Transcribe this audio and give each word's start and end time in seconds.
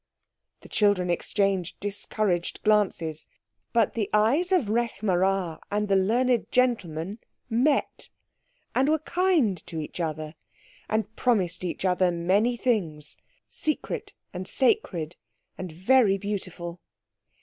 The 0.61 0.67
children 0.69 1.11
exchanged 1.11 1.79
discouraged 1.79 2.63
glances. 2.63 3.27
But 3.71 3.93
the 3.93 4.09
eyes 4.11 4.51
of 4.51 4.65
Rekh 4.67 5.01
marā 5.01 5.59
and 5.69 5.87
the 5.87 5.95
learned 5.95 6.51
gentleman 6.51 7.19
met, 7.51 8.09
and 8.73 8.89
were 8.89 8.97
kind 8.97 9.63
to 9.67 9.79
each 9.79 9.99
other, 9.99 10.33
and 10.89 11.15
promised 11.15 11.63
each 11.63 11.85
other 11.85 12.09
many 12.11 12.57
things, 12.57 13.15
secret 13.47 14.15
and 14.33 14.47
sacred 14.47 15.17
and 15.55 15.71
very 15.71 16.17
beautiful. 16.17 16.81